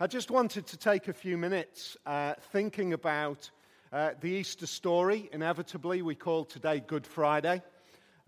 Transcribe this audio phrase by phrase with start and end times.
[0.00, 3.50] I just wanted to take a few minutes uh, thinking about
[3.92, 5.28] uh, the Easter story.
[5.32, 7.60] Inevitably, we call today Good Friday.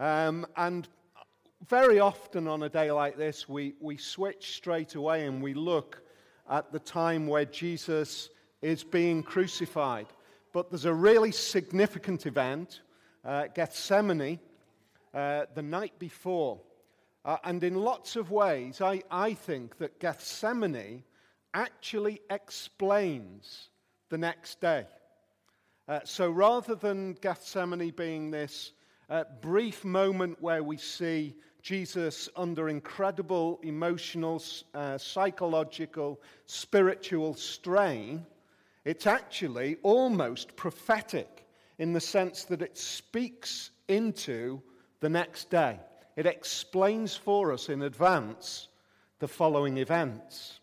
[0.00, 0.88] Um, and
[1.68, 6.02] very often on a day like this, we, we switch straight away and we look
[6.50, 8.30] at the time where Jesus
[8.62, 10.08] is being crucified.
[10.52, 12.80] But there's a really significant event,
[13.24, 14.40] uh, Gethsemane,
[15.14, 16.58] uh, the night before.
[17.24, 21.04] Uh, and in lots of ways, I, I think that Gethsemane
[21.54, 23.70] actually explains
[24.08, 24.86] the next day.
[25.88, 28.72] Uh, so rather than Gethsemane being this
[29.08, 34.42] uh, brief moment where we see Jesus under incredible emotional,
[34.74, 38.24] uh, psychological, spiritual strain,
[38.84, 41.46] it's actually almost prophetic
[41.78, 44.62] in the sense that it speaks into
[45.00, 45.78] the next day.
[46.16, 48.68] It explains for us in advance
[49.18, 50.59] the following events.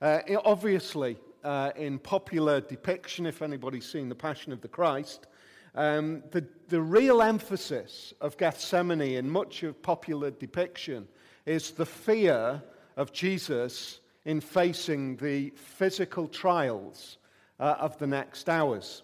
[0.00, 5.26] Uh, obviously, uh, in popular depiction, if anybody's seen The Passion of the Christ,
[5.74, 11.08] um, the, the real emphasis of Gethsemane in much of popular depiction
[11.46, 12.62] is the fear
[12.96, 17.18] of Jesus in facing the physical trials
[17.60, 19.02] uh, of the next hours.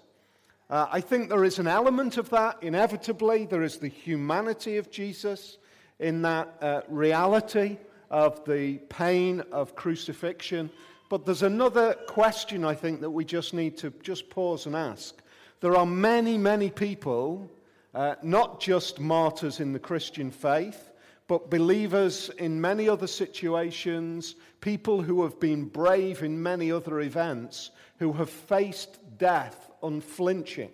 [0.71, 3.47] Uh, I think there is an element of that, inevitably.
[3.47, 5.59] There is the humanity of Jesus
[5.99, 7.77] in that uh, reality
[8.11, 10.71] of the pain of crucifixion.
[11.09, 15.21] But there's another question I think that we just need to just pause and ask.
[15.61, 17.51] There are many, many people,
[17.95, 20.91] uh, not just martyrs in the Christian faith,
[21.29, 27.71] but believers in many other situations, people who have been brave in many other events,
[27.99, 30.71] who have faced death unflinching.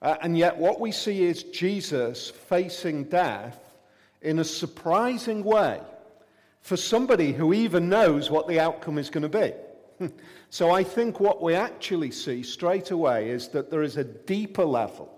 [0.00, 3.69] Uh, and yet, what we see is Jesus facing death
[4.22, 5.80] in a surprising way
[6.60, 9.54] for somebody who even knows what the outcome is going to
[9.98, 10.10] be.
[10.50, 14.64] so I think what we actually see straight away is that there is a deeper
[14.64, 15.12] level.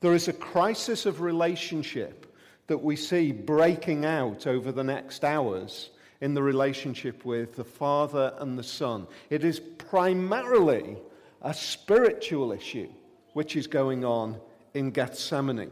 [0.00, 2.36] There is a crisis of relationship
[2.66, 8.34] that we see breaking out over the next hours in the relationship with the Father
[8.38, 9.06] and the Son.
[9.30, 10.96] It is primarily
[11.42, 12.88] a spiritual issue
[13.34, 14.40] which is going on
[14.72, 15.70] in Gethsemane.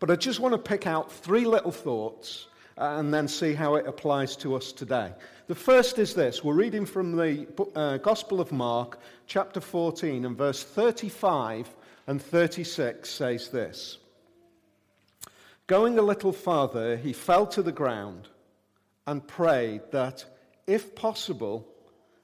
[0.00, 3.74] But I just want to pick out three little thoughts uh, and then see how
[3.74, 5.12] it applies to us today.
[5.48, 10.36] The first is this we're reading from the uh, Gospel of Mark, chapter 14, and
[10.36, 11.68] verse 35
[12.06, 13.98] and 36 says this
[15.66, 18.28] Going a little farther, he fell to the ground
[19.06, 20.24] and prayed that,
[20.66, 21.66] if possible,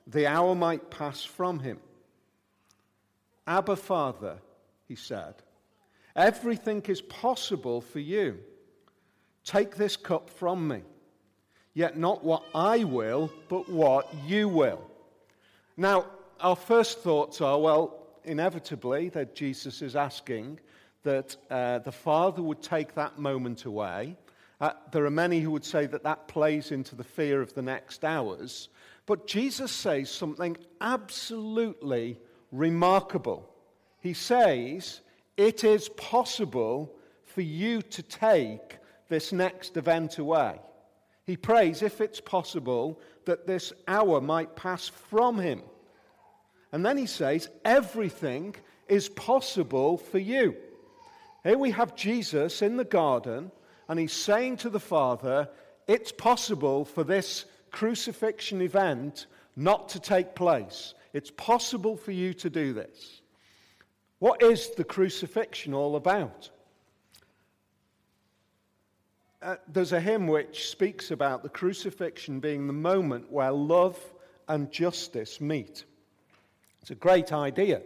[0.06, 1.78] the hour might pass from him.
[3.46, 4.38] Abba, Father,
[4.86, 5.34] he said,
[6.16, 8.38] everything is possible for you.
[9.44, 10.82] Take this cup from me.
[11.74, 14.82] Yet not what I will, but what you will.
[15.76, 16.06] Now,
[16.40, 20.60] our first thoughts are well, inevitably, that Jesus is asking
[21.02, 24.16] that uh, the Father would take that moment away.
[24.60, 27.62] Uh, there are many who would say that that plays into the fear of the
[27.62, 28.68] next hours.
[29.04, 32.18] But Jesus says something absolutely
[32.52, 33.50] remarkable.
[34.00, 35.00] He says,
[35.36, 38.78] It is possible for you to take
[39.08, 40.60] this next event away.
[41.26, 45.62] He prays, if it's possible, that this hour might pass from him.
[46.70, 48.54] And then he says, everything
[48.88, 50.56] is possible for you.
[51.42, 53.50] Here we have Jesus in the garden,
[53.88, 55.48] and he's saying to the Father,
[55.86, 60.94] it's possible for this crucifixion event not to take place.
[61.12, 63.20] It's possible for you to do this.
[64.18, 66.50] What is the crucifixion all about?
[69.42, 73.98] Uh, there's a hymn which speaks about the crucifixion being the moment where love
[74.48, 75.84] and justice meet.
[76.80, 77.82] It's a great idea.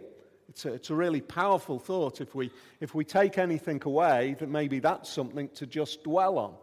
[0.47, 2.21] It's a, it's a really powerful thought.
[2.21, 6.53] If we, if we take anything away, that maybe that's something to just dwell on.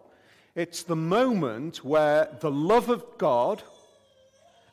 [0.55, 3.63] It's the moment where the love of God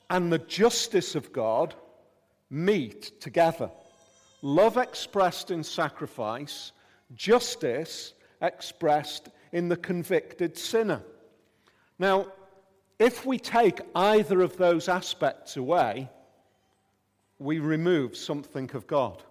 [0.10, 1.76] and the justice of God
[2.50, 3.70] meet together.
[4.46, 6.74] Love expressed in sacrifice,
[7.16, 11.02] justice expressed in the convicted sinner.
[11.98, 12.28] Now,
[13.00, 16.10] if we take either of those aspects away,
[17.40, 19.24] we remove something of God.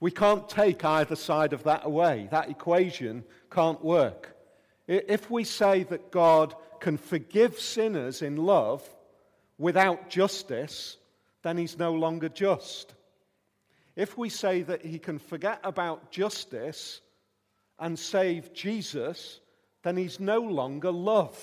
[0.00, 2.28] We can't take either side of that away.
[2.30, 4.36] That equation can't work.
[4.86, 8.86] If we say that God can forgive sinners in love
[9.56, 10.98] without justice,
[11.42, 12.92] then he's no longer just.
[13.96, 17.00] If we say that he can forget about justice
[17.78, 19.40] and save Jesus,
[19.82, 21.36] then he's no longer love.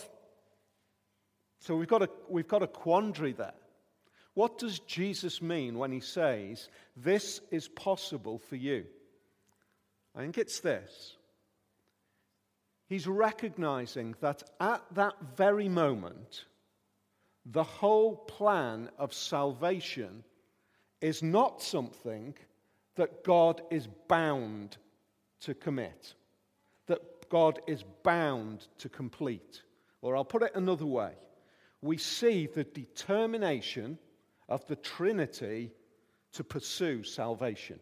[1.60, 3.54] So we've got, a, we've got a quandary there.
[4.36, 8.86] What does Jesus mean when he says, This is possible for you?
[10.16, 11.16] I think it's this.
[12.88, 16.46] He's recognizing that at that very moment,
[17.46, 20.24] the whole plan of salvation
[21.04, 22.34] is not something
[22.96, 24.78] that God is bound
[25.42, 26.16] to commit,
[26.88, 29.62] that God is bound to complete.
[30.02, 31.14] Or I'll put it another way
[31.84, 34.00] we see the determination
[34.48, 35.70] of the Trinity
[36.32, 37.78] to pursue salvation.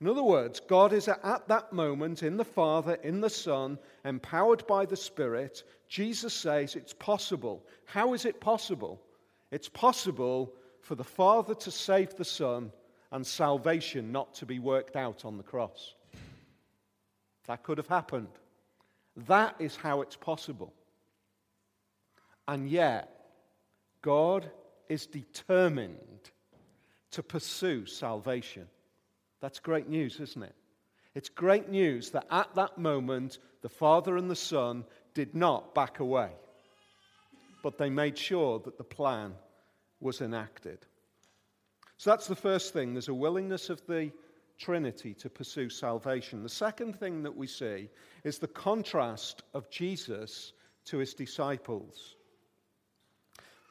[0.00, 4.64] In other words, God is at that moment in the Father, in the Son, empowered
[4.68, 5.64] by the Spirit.
[5.88, 7.66] Jesus says it's possible.
[7.84, 9.02] How is it possible?
[9.50, 10.54] It's possible
[10.92, 12.70] for the Father to save the Son
[13.12, 15.94] and salvation not to be worked out on the cross.
[17.46, 18.28] That could have happened.
[19.26, 20.74] That is how it's possible.
[22.46, 23.08] And yet,
[24.02, 24.50] God
[24.90, 26.30] is determined
[27.12, 28.66] to pursue salvation.
[29.40, 30.54] That's great news, isn't it?
[31.14, 34.84] It's great news that at that moment, the Father and the Son
[35.14, 36.32] did not back away,
[37.62, 39.32] but they made sure that the plan
[40.02, 40.78] was enacted.
[41.96, 42.94] So that's the first thing.
[42.94, 44.10] There's a willingness of the
[44.58, 46.42] Trinity to pursue salvation.
[46.42, 47.88] The second thing that we see
[48.24, 50.52] is the contrast of Jesus
[50.86, 52.16] to his disciples.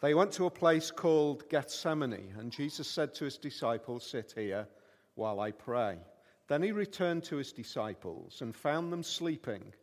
[0.02, 4.68] They went to a place called Gethsemane, and Jesus said to his disciples, Sit here
[5.16, 6.00] while I pray.
[6.48, 9.74] Then he returned to his disciples and found them sleeping.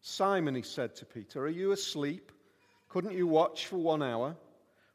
[0.00, 2.30] Simon, he said to Peter, Are you asleep?
[2.88, 4.36] Couldn't you watch for one hour?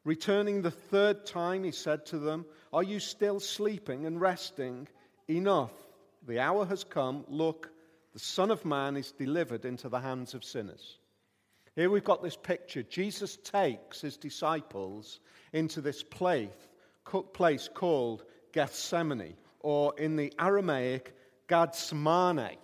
[0.09, 4.87] Returning the third time, he said to them, Are you still sleeping and resting?
[5.27, 5.71] Enough.
[6.25, 7.25] The hour has come.
[7.27, 7.69] Look,
[8.13, 10.97] the Son of Man is delivered into the hands of sinners.
[11.75, 12.81] Here we've got this picture.
[12.81, 15.19] Jesus takes his disciples
[15.53, 16.49] into this place,
[17.03, 21.15] called Gethsemane, or in the Aramaic,
[21.47, 22.57] Gadsmane.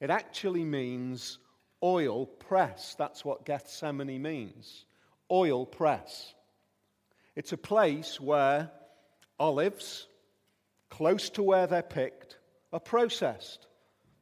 [0.00, 1.40] It actually means
[1.82, 2.94] oil press.
[2.98, 4.86] That's what Gethsemane means
[5.30, 6.34] oil press.
[7.40, 8.70] It's a place where
[9.38, 10.06] olives,
[10.90, 12.36] close to where they're picked,
[12.70, 13.66] are processed.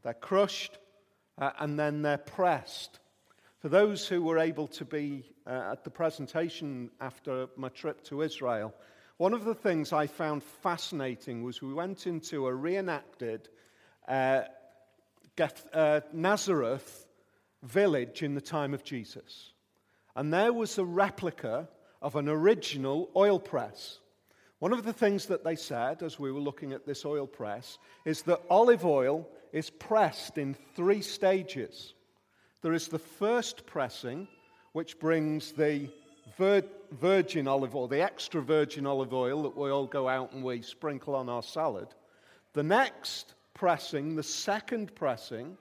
[0.05, 0.79] They're crushed
[1.37, 3.00] uh, and then they're pressed
[3.59, 8.23] for those who were able to be uh, at the presentation after my trip to
[8.23, 8.73] Israel,
[9.17, 13.49] one of the things I found fascinating was we went into a reenacted
[14.06, 14.43] uh,
[15.73, 17.09] uh, Nazareth
[17.65, 19.50] village in the time of Jesus.
[20.15, 21.69] And there was a replica
[22.00, 23.98] of an original oil press.
[24.58, 27.78] One of the things that they said as we were looking at this oil press
[28.04, 31.94] is that olive oil is pressed in three stages.
[32.62, 34.26] There is the first pressing,
[34.72, 35.88] which brings the
[36.36, 40.42] vir- virgin olive oil, the extra virgin olive oil that we all go out and
[40.42, 41.88] we sprinkle on our salad.
[42.54, 45.56] The next pressing, the second pressing,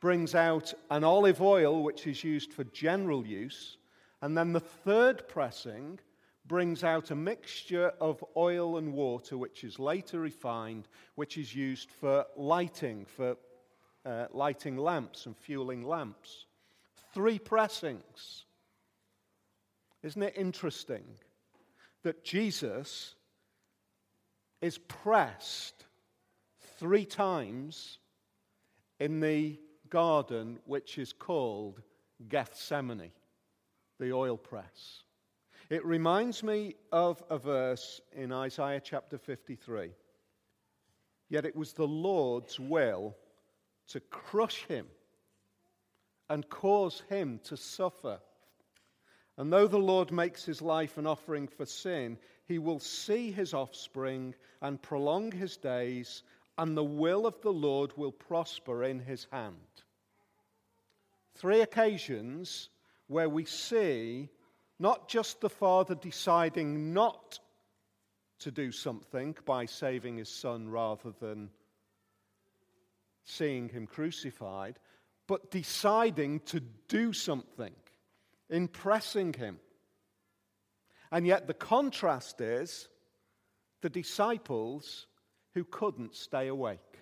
[0.00, 3.78] brings out an olive oil which is used for general use.
[4.24, 6.00] And then the third pressing
[6.46, 11.90] brings out a mixture of oil and water, which is later refined, which is used
[11.90, 13.36] for lighting, for
[14.06, 16.46] uh, lighting lamps and fueling lamps.
[17.12, 18.46] Three pressings.
[20.02, 21.04] Isn't it interesting
[22.02, 23.16] that Jesus
[24.62, 25.84] is pressed
[26.78, 27.98] three times
[28.98, 29.60] in the
[29.90, 31.82] garden which is called
[32.26, 33.12] Gethsemane,
[33.98, 35.02] the oil press?
[35.70, 39.90] It reminds me of a verse in Isaiah chapter 53.
[41.28, 43.16] Yet it was the Lord's will
[43.88, 44.86] to crush him
[46.28, 48.20] and cause him to suffer.
[49.36, 53.54] And though the Lord makes his life an offering for sin, he will see his
[53.54, 56.22] offspring and prolong his days,
[56.58, 59.56] and the will of the Lord will prosper in his hand.
[61.34, 62.68] Three occasions
[63.08, 64.28] where we see
[64.78, 67.38] not just the Father deciding not
[68.40, 71.50] to do something by saving his son rather than
[73.24, 74.78] seeing him crucified,
[75.26, 77.72] but deciding to do something,
[78.50, 79.58] impressing him.
[81.10, 82.88] And yet the contrast is
[83.80, 85.06] the disciples
[85.54, 86.93] who couldn't stay awake.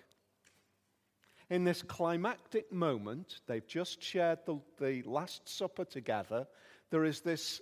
[1.53, 6.47] In this climactic moment, they've just shared the, the Last Supper together.
[6.89, 7.61] There is this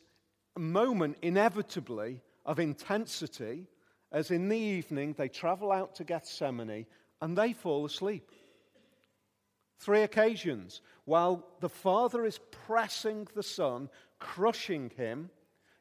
[0.57, 3.67] moment, inevitably, of intensity
[4.09, 6.85] as in the evening they travel out to Gethsemane
[7.21, 8.31] and they fall asleep.
[9.79, 10.79] Three occasions.
[11.03, 15.29] While the Father is pressing the Son, crushing him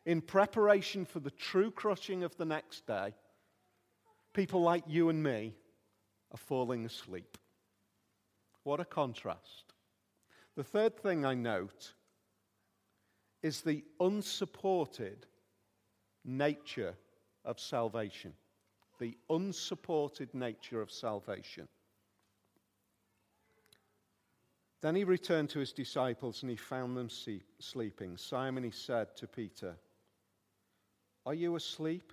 [0.04, 3.14] in preparation for the true crushing of the next day,
[4.34, 5.54] people like you and me
[6.32, 7.38] are falling asleep.
[8.64, 9.72] What a contrast.
[10.56, 11.94] The third thing I note
[13.42, 15.26] is the unsupported
[16.24, 16.94] nature
[17.44, 18.34] of salvation.
[18.98, 21.68] The unsupported nature of salvation.
[24.82, 27.08] Then he returned to his disciples and he found them
[27.58, 28.16] sleeping.
[28.16, 29.76] Simon, he said to Peter,
[31.26, 32.12] Are you asleep?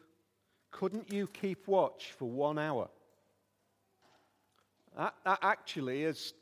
[0.72, 2.89] Couldn't you keep watch for one hour?
[4.98, 6.34] That, that actually is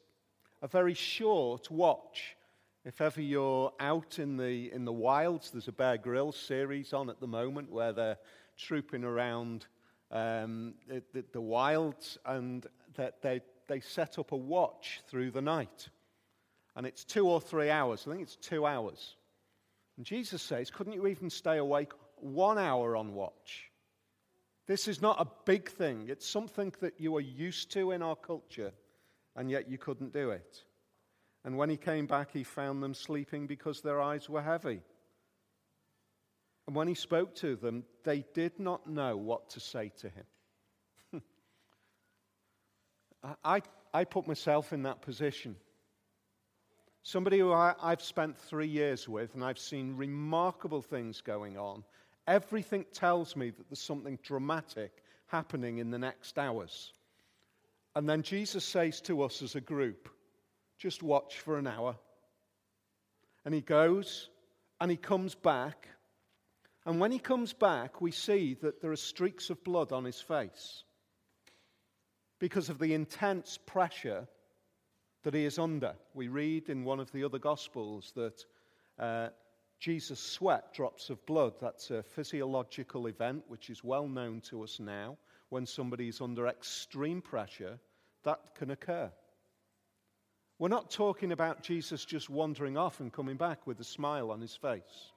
[0.62, 2.38] a very short watch.
[2.86, 7.10] If ever you're out in the, in the wilds, there's a Bear Grylls series on
[7.10, 8.18] at the moment where they're
[8.58, 9.66] trooping around
[10.10, 15.42] um, the, the, the wilds and that they, they set up a watch through the
[15.42, 15.90] night
[16.76, 18.06] and it's two or three hours.
[18.06, 19.16] I think it's two hours.
[19.98, 23.72] And Jesus says, Couldn't you even stay awake one hour on watch?
[24.68, 26.08] This is not a big thing.
[26.10, 28.74] It's something that you are used to in our culture,
[29.36, 30.64] and yet you couldn't do it.
[31.44, 34.82] And when he came back, he found them sleeping because their eyes were heavy.
[36.66, 41.22] And when he spoke to them, they did not know what to say to him.
[43.44, 43.62] I,
[43.94, 45.56] I put myself in that position.
[47.04, 51.84] Somebody who I, have spent three years with, and I've seen remarkable things going on.
[52.28, 56.94] Everything tells me that there's something dramatic happening in the next hours.
[57.96, 60.10] And then Jesus says to us as a group,
[60.78, 61.96] just watch for an hour.
[63.46, 64.30] And he goes
[64.82, 65.88] and he comes back.
[66.86, 70.20] And when he comes back, we see that there are streaks of blood on his
[70.20, 70.84] face
[72.40, 74.28] because of the intense pressure
[75.24, 75.96] that he is under.
[76.14, 78.46] We read in one of the other Gospels that
[79.00, 79.30] uh,
[79.80, 81.54] Jesus sweat drops of blood.
[81.60, 85.18] That's a physiological event which is well known to us now.
[85.50, 87.80] When somebody is under extreme pressure,
[88.24, 89.12] that can occur.
[90.58, 94.42] We're not talking about Jesus just wandering off and coming back with a smile on
[94.42, 95.12] his face.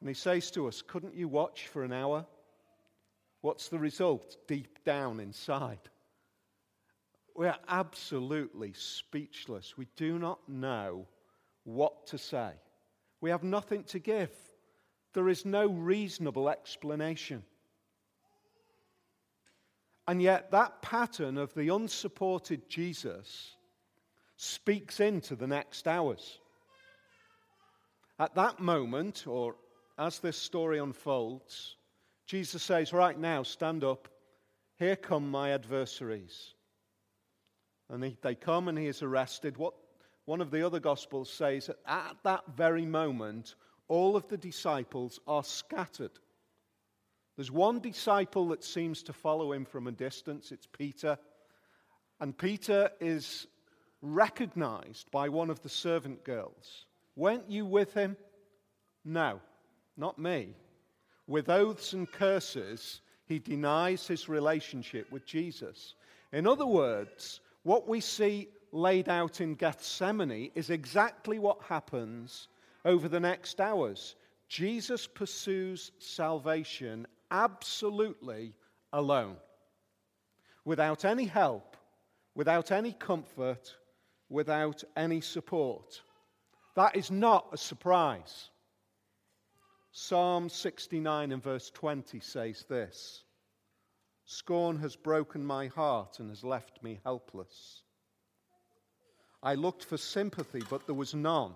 [0.00, 2.26] And he says to us, Couldn't you watch for an hour?
[3.40, 5.78] What's the result deep down inside?
[7.34, 9.76] We are absolutely speechless.
[9.76, 11.06] We do not know
[11.64, 12.52] what to say.
[13.20, 14.30] We have nothing to give.
[15.14, 17.42] There is no reasonable explanation.
[20.06, 23.56] And yet, that pattern of the unsupported Jesus
[24.36, 26.38] speaks into the next hours.
[28.18, 29.56] At that moment, or
[29.98, 31.76] as this story unfolds,
[32.26, 34.08] Jesus says, Right now, stand up.
[34.78, 36.54] Here come my adversaries.
[37.88, 39.56] And he, they come and he is arrested.
[39.56, 39.74] What
[40.26, 43.54] one of the other Gospels says that at that very moment,
[43.88, 46.10] all of the disciples are scattered.
[47.36, 51.18] There's one disciple that seems to follow him from a distance, it's Peter.
[52.20, 53.46] And Peter is
[54.02, 56.86] recognized by one of the servant girls.
[57.14, 58.16] Weren't you with him?
[59.04, 59.40] No,
[59.96, 60.54] not me.
[61.28, 65.94] With oaths and curses, he denies his relationship with Jesus.
[66.32, 72.48] In other words, what we see laid out in Gethsemane is exactly what happens
[72.84, 74.16] over the next hours.
[74.48, 78.54] Jesus pursues salvation absolutely
[78.92, 79.36] alone,
[80.64, 81.76] without any help,
[82.34, 83.74] without any comfort,
[84.28, 86.02] without any support.
[86.74, 88.50] That is not a surprise.
[89.90, 93.24] Psalm 69 and verse 20 says this
[94.26, 97.82] Scorn has broken my heart and has left me helpless.
[99.46, 101.52] I looked for sympathy, but there was none,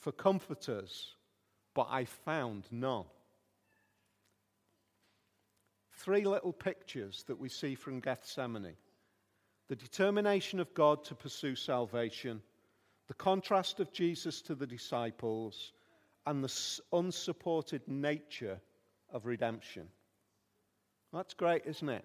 [0.00, 1.14] for comforters,
[1.72, 3.06] but I found none.
[5.94, 8.76] Three little pictures that we see from Gethsemane
[9.68, 12.42] the determination of God to pursue salvation,
[13.08, 15.72] the contrast of Jesus to the disciples,
[16.26, 18.60] and the unsupported nature
[19.10, 19.88] of redemption.
[21.14, 22.04] That's great, isn't it?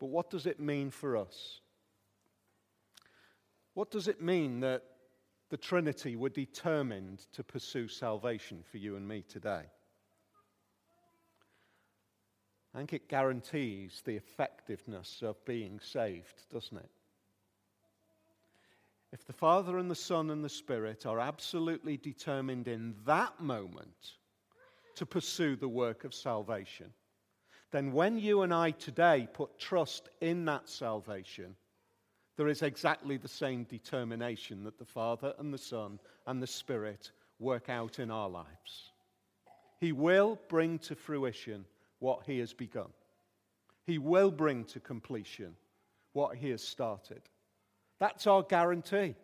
[0.00, 1.60] But what does it mean for us?
[3.78, 4.82] What does it mean that
[5.50, 9.62] the Trinity were determined to pursue salvation for you and me today?
[12.74, 16.90] I think it guarantees the effectiveness of being saved, doesn't it?
[19.12, 24.16] If the Father and the Son and the Spirit are absolutely determined in that moment
[24.96, 26.92] to pursue the work of salvation,
[27.70, 31.54] then when you and I today put trust in that salvation,
[32.38, 37.10] there is exactly the same determination that the Father and the Son and the Spirit
[37.40, 38.92] work out in our lives.
[39.80, 41.64] He will bring to fruition
[41.98, 42.90] what He has begun.
[43.86, 45.56] He will bring to completion
[46.12, 47.22] what He has started.
[47.98, 49.16] That's our guarantee.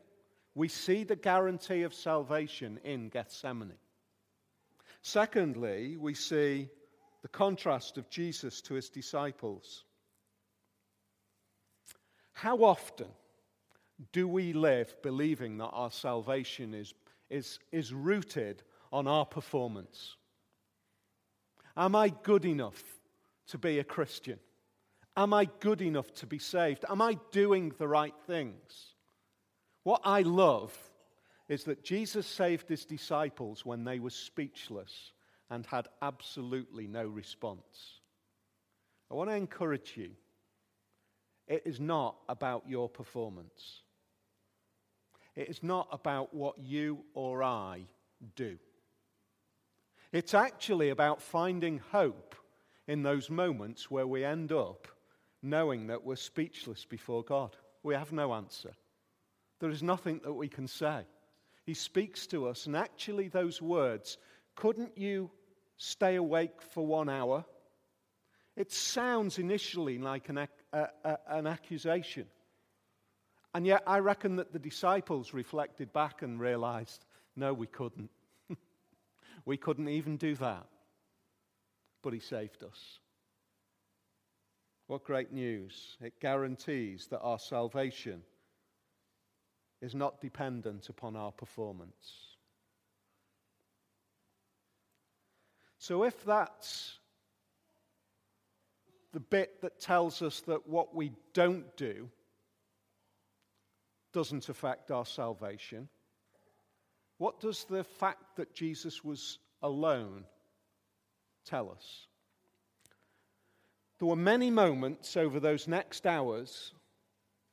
[0.56, 3.78] We see the guarantee of salvation in Gethsemane.
[5.02, 6.68] Secondly, we see
[7.22, 9.84] the contrast of Jesus to his disciples.
[12.34, 13.08] How often
[14.12, 16.92] do we live believing that our salvation is,
[17.30, 18.62] is, is rooted
[18.92, 20.16] on our performance?
[21.76, 22.82] Am I good enough
[23.48, 24.38] to be a Christian?
[25.16, 26.84] Am I good enough to be saved?
[26.88, 28.94] Am I doing the right things?
[29.84, 30.76] What I love
[31.48, 35.12] is that Jesus saved his disciples when they were speechless
[35.50, 38.00] and had absolutely no response.
[39.10, 40.10] I want to encourage you
[41.46, 43.82] it is not about your performance.
[45.36, 47.86] It is not about what you or I
[48.36, 48.58] do.
[50.12, 52.36] It's actually about finding hope
[52.86, 54.86] in those moments where we end up
[55.42, 57.56] knowing that we're speechless before God.
[57.82, 58.72] We have no answer.
[59.60, 61.02] There is nothing that we can say.
[61.64, 64.18] He speaks to us, and actually, those words,
[64.54, 65.30] couldn't you
[65.76, 67.44] stay awake for one hour?
[68.56, 72.26] It sounds initially like an, a, a, an accusation.
[73.54, 77.04] And yet, I reckon that the disciples reflected back and realized
[77.36, 78.10] no, we couldn't.
[79.44, 80.66] we couldn't even do that.
[82.02, 82.98] But He saved us.
[84.86, 85.96] What great news!
[86.00, 88.22] It guarantees that our salvation
[89.80, 92.34] is not dependent upon our performance.
[95.78, 96.98] So, if that's
[99.14, 102.10] the bit that tells us that what we don't do
[104.12, 105.88] doesn't affect our salvation.
[107.18, 110.24] What does the fact that Jesus was alone
[111.46, 112.08] tell us?
[114.00, 116.74] There were many moments over those next hours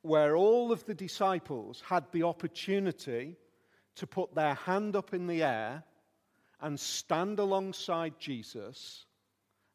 [0.02, 3.36] where all of the disciples had the opportunity
[3.94, 5.84] to put their hand up in the air
[6.60, 9.06] and stand alongside Jesus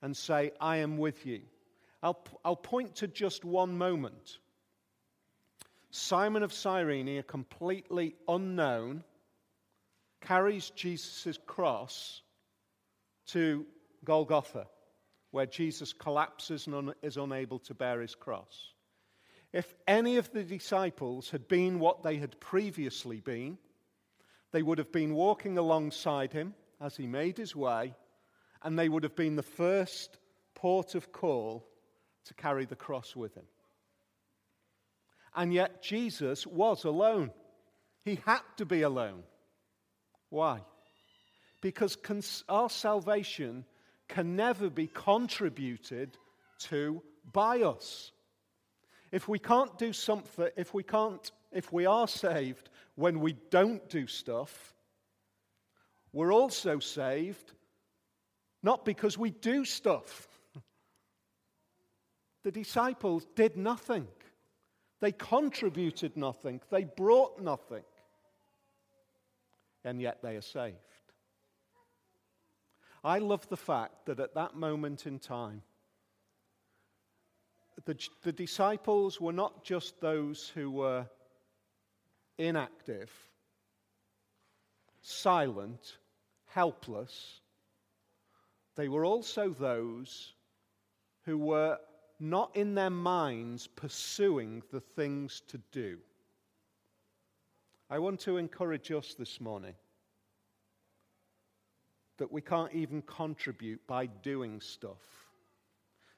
[0.02, 1.42] and say, I am with you.
[2.04, 4.38] I'll, I'll point to just one moment.
[5.90, 9.04] Simon of Cyrene, a completely unknown,
[10.22, 12.22] carries Jesus' cross
[13.28, 13.66] to
[14.04, 14.68] Golgotha,
[15.32, 18.74] where Jesus collapses and un- is unable to bear his cross.
[19.54, 23.58] If any of the disciples had been what they had previously been,
[24.52, 27.96] they would have been walking alongside him as he made his way,
[28.62, 30.18] and they would have been the first
[30.54, 31.66] port of call
[32.28, 33.46] to carry the cross with him.
[35.36, 37.32] And yet, Jesus was alone.
[38.04, 39.24] He had to be alone.
[40.30, 40.62] Why?
[41.62, 43.66] Because cons- our salvation
[44.08, 46.18] can never be contributed
[46.60, 48.12] to by us.
[49.12, 53.88] If we can't do something, if we can't, if we are saved when we don't
[53.90, 54.74] do stuff,
[56.14, 57.54] we're also saved
[58.64, 60.27] not because we do stuff.
[62.48, 64.08] The disciples did nothing,
[65.02, 67.84] they contributed nothing, they brought nothing,
[69.84, 70.78] and yet they are saved.
[73.04, 75.62] I love the fact that at that moment in time,
[77.84, 81.06] the, the disciples were not just those who were
[82.38, 83.12] inactive,
[85.02, 85.98] silent,
[86.46, 87.42] helpless.
[88.78, 90.32] They were also those
[91.26, 91.80] who were
[92.20, 95.98] not in their minds pursuing the things to do.
[97.90, 99.76] I want to encourage us this morning
[102.18, 104.98] that we can't even contribute by doing stuff.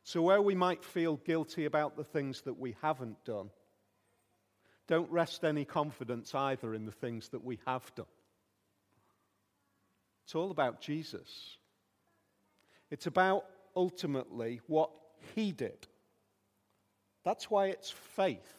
[0.04, 3.50] So, where we might feel guilty about the things that we haven't done,
[4.88, 8.08] don't rest any confidence either in the things that we have done.
[10.24, 11.58] It's all about Jesus.
[12.90, 14.90] It's about ultimately what
[15.36, 15.88] he did.
[17.30, 18.58] That's why it's faith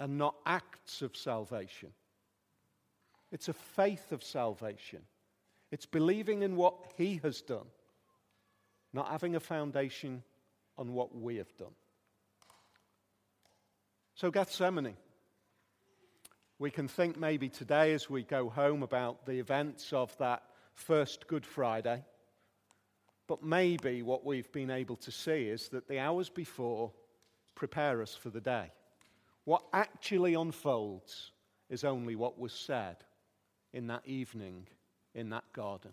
[0.00, 1.90] and not acts of salvation.
[3.30, 5.02] It's a faith of salvation.
[5.70, 7.68] It's believing in what he has done,
[8.92, 10.24] not having a foundation
[10.76, 11.76] on what we have done.
[14.16, 14.96] So, Gethsemane.
[16.58, 20.42] We can think maybe today as we go home about the events of that
[20.74, 22.04] first Good Friday.
[23.28, 26.90] But maybe what we've been able to see is that the hours before
[27.56, 28.70] prepare us for the day.
[29.44, 31.32] What actually unfolds
[31.68, 32.98] is only what was said
[33.72, 34.68] in that evening
[35.14, 35.90] in that garden.